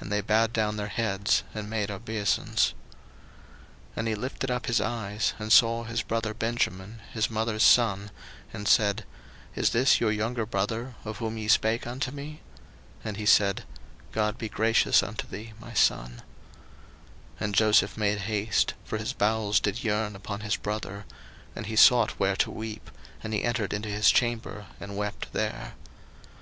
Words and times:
And 0.00 0.10
they 0.10 0.22
bowed 0.22 0.54
down 0.54 0.78
their 0.78 0.88
heads, 0.88 1.42
and 1.54 1.68
made 1.68 1.90
obeisance. 1.90 2.72
01:043:029 3.90 3.96
And 3.96 4.08
he 4.08 4.14
lifted 4.14 4.50
up 4.50 4.64
his 4.64 4.80
eyes, 4.80 5.34
and 5.38 5.52
saw 5.52 5.84
his 5.84 6.00
brother 6.00 6.32
Benjamin, 6.32 7.00
his 7.12 7.28
mother's 7.28 7.62
son, 7.62 8.10
and 8.54 8.66
said, 8.66 9.04
Is 9.54 9.68
this 9.68 10.00
your 10.00 10.12
younger 10.12 10.46
brother, 10.46 10.94
of 11.04 11.18
whom 11.18 11.36
ye 11.36 11.46
spake 11.46 11.86
unto 11.86 12.10
me? 12.10 12.40
And 13.04 13.18
he 13.18 13.26
said, 13.26 13.64
God 14.12 14.38
be 14.38 14.48
gracious 14.48 15.02
unto 15.02 15.26
thee, 15.26 15.52
my 15.60 15.74
son. 15.74 16.22
01:043:030 17.34 17.40
And 17.40 17.54
Joseph 17.54 17.98
made 17.98 18.18
haste; 18.20 18.72
for 18.86 18.96
his 18.96 19.12
bowels 19.12 19.60
did 19.60 19.84
yearn 19.84 20.16
upon 20.16 20.40
his 20.40 20.56
brother: 20.56 21.04
and 21.54 21.66
he 21.66 21.76
sought 21.76 22.12
where 22.18 22.36
to 22.36 22.50
weep; 22.50 22.90
and 23.22 23.34
he 23.34 23.44
entered 23.44 23.74
into 23.74 23.90
his 23.90 24.10
chamber, 24.10 24.68
and 24.80 24.96
wept 24.96 25.34
there. 25.34 25.74